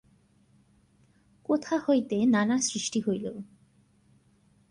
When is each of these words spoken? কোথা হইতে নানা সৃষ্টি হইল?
কোথা 1.49 1.75
হইতে 1.77 2.17
নানা 2.25 2.57
সৃষ্টি 2.61 2.99
হইল? 3.01 3.25